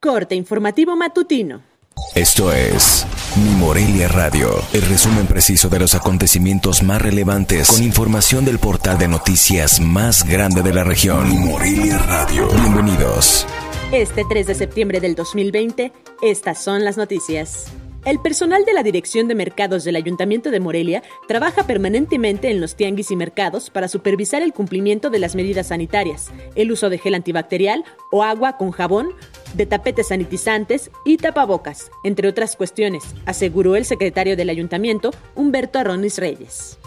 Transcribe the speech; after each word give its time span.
Corte 0.00 0.36
informativo 0.36 0.94
matutino. 0.94 1.60
Esto 2.14 2.52
es 2.52 3.04
Mi 3.34 3.50
Morelia 3.56 4.06
Radio, 4.06 4.48
el 4.72 4.82
resumen 4.82 5.26
preciso 5.26 5.68
de 5.68 5.80
los 5.80 5.96
acontecimientos 5.96 6.84
más 6.84 7.02
relevantes 7.02 7.66
con 7.66 7.82
información 7.82 8.44
del 8.44 8.60
portal 8.60 8.96
de 8.96 9.08
noticias 9.08 9.80
más 9.80 10.24
grande 10.24 10.62
de 10.62 10.72
la 10.72 10.84
región. 10.84 11.28
Mi 11.28 11.38
Morelia 11.38 11.98
Radio. 11.98 12.46
Bienvenidos. 12.48 13.44
Este 13.90 14.24
3 14.28 14.46
de 14.46 14.54
septiembre 14.54 15.00
del 15.00 15.16
2020, 15.16 15.90
estas 16.22 16.62
son 16.62 16.84
las 16.84 16.96
noticias. 16.96 17.72
El 18.04 18.20
personal 18.20 18.64
de 18.64 18.72
la 18.72 18.84
Dirección 18.84 19.26
de 19.26 19.34
Mercados 19.34 19.82
del 19.82 19.96
Ayuntamiento 19.96 20.52
de 20.52 20.60
Morelia 20.60 21.02
trabaja 21.26 21.64
permanentemente 21.64 22.48
en 22.48 22.60
los 22.60 22.76
tianguis 22.76 23.10
y 23.10 23.16
mercados 23.16 23.68
para 23.70 23.88
supervisar 23.88 24.40
el 24.40 24.52
cumplimiento 24.52 25.10
de 25.10 25.18
las 25.18 25.34
medidas 25.34 25.66
sanitarias, 25.66 26.30
el 26.54 26.70
uso 26.70 26.88
de 26.88 26.98
gel 26.98 27.14
antibacterial 27.14 27.84
o 28.12 28.22
agua 28.22 28.56
con 28.56 28.70
jabón, 28.70 29.10
de 29.58 29.66
tapetes 29.66 30.08
sanitizantes 30.08 30.90
y 31.04 31.18
tapabocas, 31.18 31.90
entre 32.04 32.28
otras 32.28 32.56
cuestiones, 32.56 33.02
aseguró 33.26 33.76
el 33.76 33.84
secretario 33.84 34.36
del 34.36 34.48
Ayuntamiento, 34.48 35.10
Humberto 35.34 35.80
Arronis 35.80 36.16
Reyes. 36.16 36.78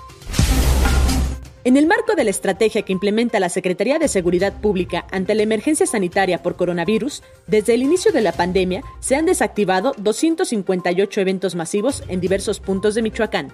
En 1.64 1.78
el 1.78 1.86
marco 1.86 2.16
de 2.16 2.24
la 2.24 2.32
estrategia 2.32 2.82
que 2.82 2.94
implementa 2.94 3.40
la 3.40 3.50
Secretaría 3.50 4.00
de 4.00 4.08
Seguridad 4.08 4.60
Pública 4.62 5.06
ante 5.12 5.36
la 5.36 5.44
emergencia 5.44 5.86
sanitaria 5.86 6.42
por 6.42 6.56
coronavirus, 6.56 7.22
desde 7.46 7.76
el 7.76 7.84
inicio 7.84 8.12
de 8.12 8.22
la 8.22 8.32
pandemia 8.32 8.84
se 9.00 9.16
han 9.16 9.28
desactivado 9.28 9.94
258 9.98 11.22
eventos 11.22 11.54
masivos 11.54 12.04
en 12.08 12.20
diversos 12.20 12.60
puntos 12.60 12.96
de 12.96 13.04
Michoacán. 13.04 13.54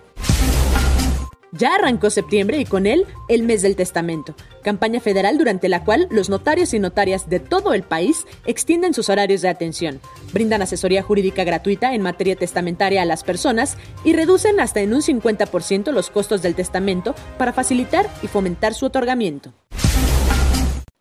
Ya 1.58 1.76
arrancó 1.76 2.10
septiembre 2.10 2.60
y 2.60 2.66
con 2.66 2.86
él 2.86 3.06
el 3.30 3.44
mes 3.44 3.64
del 3.64 3.76
testamento, 3.76 4.36
campaña 4.64 5.00
federal 5.00 5.38
durante 5.38 5.70
la 5.70 5.84
cual 5.84 6.08
los 6.12 6.30
notarios 6.30 6.74
y 6.74 6.80
notarias 6.80 7.30
de 7.30 7.40
todo 7.40 7.74
el 7.74 7.84
país 7.84 8.26
extienden 8.46 8.94
sus 8.94 9.10
horarios 9.10 9.42
de 9.42 9.50
atención, 9.50 10.00
brindan 10.34 10.62
asesoría 10.62 11.02
jurídica 11.02 11.44
gratuita 11.44 11.96
en 11.96 12.02
materia 12.02 12.36
testamentaria 12.36 13.02
a 13.02 13.06
las 13.06 13.24
personas 13.24 13.78
y 14.04 14.14
reducen 14.14 14.60
hasta 14.60 14.82
en 14.82 14.94
un 14.94 15.02
50% 15.02 15.92
los 15.92 16.12
costos 16.12 16.42
del 16.42 16.54
testamento 16.54 17.16
para 17.38 17.54
facilitar 17.54 18.08
y 18.22 18.28
fomentar 18.28 18.74
su 18.74 18.86
otorgamiento. 18.86 19.54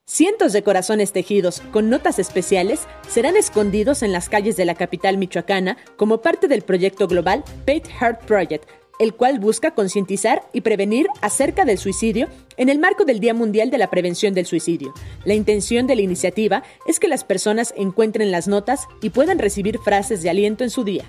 Cientos 0.09 0.53
de 0.55 0.62
corazones 0.62 1.12
tejidos 1.12 1.61
con 1.73 1.91
notas 1.91 2.19
especiales 2.19 2.87
serán 3.09 3.37
escondidos 3.37 4.03
en 4.03 4.12
las 4.12 4.29
calles 4.31 4.57
de 4.57 4.65
la 4.65 4.77
capital 4.77 5.19
michoacana 5.19 5.77
como 5.97 6.23
parte 6.23 6.49
del 6.49 6.62
proyecto 6.62 7.09
global 7.09 7.45
Pate 7.67 7.91
Heart 8.01 8.25
Project, 8.25 8.69
el 8.99 9.15
cual 9.15 9.39
busca 9.39 9.73
concientizar 9.73 10.43
y 10.53 10.63
prevenir 10.63 11.07
acerca 11.21 11.65
del 11.65 11.79
suicidio 11.79 12.29
en 12.57 12.69
el 12.69 12.79
marco 12.79 13.05
del 13.05 13.21
Día 13.21 13.35
Mundial 13.35 13.71
de 13.71 13.79
la 13.79 13.91
Prevención 13.91 14.35
del 14.35 14.47
Suicidio. 14.47 14.95
La 15.25 15.35
intención 15.35 15.87
de 15.87 15.97
la 15.97 16.03
iniciativa 16.03 16.63
es 16.87 16.99
que 16.99 17.09
las 17.09 17.25
personas 17.25 17.75
encuentren 17.77 18.31
las 18.31 18.49
notas 18.49 18.87
y 19.03 19.11
puedan 19.11 19.39
recibir 19.39 19.79
frases 19.79 20.23
de 20.23 20.31
aliento 20.31 20.65
en 20.65 20.71
su 20.71 20.85
día. 20.85 21.05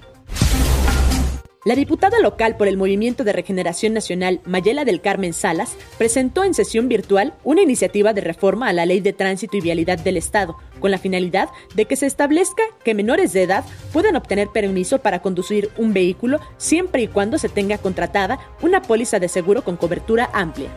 La 1.68 1.76
diputada 1.76 2.22
local 2.22 2.56
por 2.56 2.70
el 2.70 2.78
Movimiento 2.78 3.26
de 3.26 3.34
Regeneración 3.34 3.94
Nacional, 3.94 4.40
Mayela 4.46 4.86
del 4.86 5.02
Carmen 5.02 5.34
Salas, 5.34 5.76
presentó 5.98 6.46
en 6.46 6.54
sesión 6.54 6.88
virtual 6.88 7.34
una 7.44 7.62
iniciativa 7.62 8.14
de 8.14 8.22
reforma 8.22 8.70
a 8.70 8.74
la 8.74 8.86
Ley 8.86 9.02
de 9.02 9.12
Tránsito 9.12 9.58
y 9.58 9.60
Vialidad 9.60 10.00
del 10.00 10.16
Estado, 10.16 10.56
con 10.80 10.92
la 10.92 10.98
finalidad 10.98 11.50
de 11.76 11.84
que 11.84 11.98
se 11.98 12.06
establezca 12.06 12.64
que 12.86 12.94
menores 12.94 13.34
de 13.34 13.44
edad 13.44 13.66
puedan 13.92 14.16
obtener 14.16 14.48
permiso 14.48 15.00
para 15.00 15.22
conducir 15.22 15.70
un 15.78 15.92
vehículo 15.92 16.40
siempre 16.56 17.02
y 17.02 17.10
cuando 17.10 17.38
se 17.38 17.50
tenga 17.50 17.78
contratada 17.78 18.40
una 18.62 18.82
póliza 18.82 19.20
de 19.20 19.28
seguro 19.28 19.62
con 19.62 19.76
cobertura 19.76 20.30
amplia. 20.32 20.70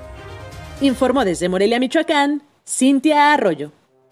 Informó 0.81 1.25
desde 1.25 1.49
Morelia, 1.49 1.79
Michoacán, 1.79 2.43
Cintia 2.67 3.33
Arroyo. 3.33 3.71